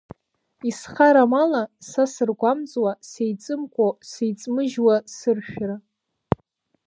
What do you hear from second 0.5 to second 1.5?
Исхарам